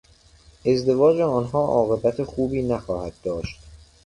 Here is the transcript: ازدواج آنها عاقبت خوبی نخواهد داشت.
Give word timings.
ازدواج 0.65 1.19
آنها 1.19 1.65
عاقبت 1.67 2.23
خوبی 2.23 2.63
نخواهد 2.63 3.13
داشت. 3.23 3.59